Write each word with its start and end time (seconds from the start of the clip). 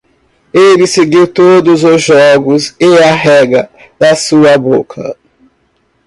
Ele 0.51 0.87
seguiu 0.87 1.27
todos 1.31 1.83
os 1.83 2.01
jogos 2.01 2.75
e 2.79 2.85
a 3.03 3.13
rega 3.13 3.69
da 3.99 4.15
sua 4.15 4.57
boca. 4.57 5.15